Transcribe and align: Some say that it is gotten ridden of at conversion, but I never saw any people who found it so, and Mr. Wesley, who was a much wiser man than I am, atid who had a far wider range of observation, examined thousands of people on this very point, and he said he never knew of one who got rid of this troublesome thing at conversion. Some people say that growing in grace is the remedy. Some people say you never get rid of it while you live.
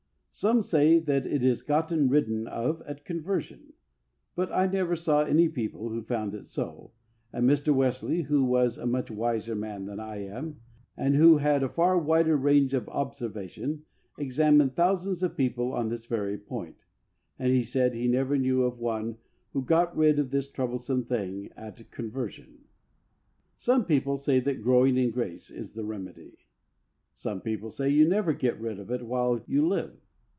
Some 0.33 0.61
say 0.63 0.97
that 0.97 1.27
it 1.27 1.43
is 1.43 1.61
gotten 1.61 2.07
ridden 2.09 2.47
of 2.47 2.81
at 2.87 3.03
conversion, 3.05 3.73
but 4.33 4.49
I 4.51 4.65
never 4.65 4.95
saw 4.95 5.21
any 5.23 5.49
people 5.49 5.89
who 5.89 6.01
found 6.01 6.33
it 6.33 6.47
so, 6.47 6.93
and 7.33 7.47
Mr. 7.47 7.75
Wesley, 7.75 8.23
who 8.23 8.43
was 8.45 8.77
a 8.77 8.87
much 8.87 9.11
wiser 9.11 9.55
man 9.55 9.85
than 9.85 9.99
I 9.99 10.23
am, 10.25 10.59
atid 10.97 11.15
who 11.15 11.37
had 11.39 11.61
a 11.63 11.69
far 11.69 11.99
wider 11.99 12.37
range 12.37 12.73
of 12.73 12.87
observation, 12.89 13.83
examined 14.17 14.73
thousands 14.73 15.21
of 15.21 15.35
people 15.37 15.73
on 15.73 15.89
this 15.89 16.05
very 16.07 16.37
point, 16.37 16.85
and 17.37 17.51
he 17.53 17.63
said 17.63 17.93
he 17.93 18.07
never 18.07 18.37
knew 18.37 18.63
of 18.63 18.79
one 18.79 19.17
who 19.51 19.61
got 19.63 19.95
rid 19.95 20.17
of 20.17 20.31
this 20.31 20.49
troublesome 20.49 21.03
thing 21.03 21.49
at 21.57 21.91
conversion. 21.91 22.63
Some 23.57 23.85
people 23.85 24.17
say 24.17 24.39
that 24.39 24.63
growing 24.63 24.97
in 24.97 25.11
grace 25.11 25.51
is 25.51 25.73
the 25.73 25.83
remedy. 25.85 26.45
Some 27.13 27.41
people 27.41 27.69
say 27.69 27.89
you 27.89 28.07
never 28.07 28.31
get 28.33 28.59
rid 28.59 28.79
of 28.79 28.89
it 28.89 29.05
while 29.05 29.43
you 29.45 29.67
live. 29.67 29.97